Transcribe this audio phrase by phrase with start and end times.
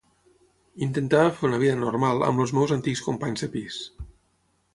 [0.85, 3.79] Intentava fer una vida normal amb els meus antics companys de pis.